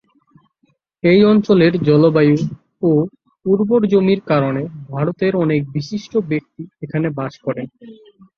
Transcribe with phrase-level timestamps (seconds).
[1.03, 2.35] এই অঞ্চলের জলবায়ু
[2.81, 2.91] ও
[3.45, 4.61] উর্বর জমির কারণে
[4.89, 7.67] ভারতের অনেক বিশিষ্ট ব্যক্তি এখানে বাস করেন।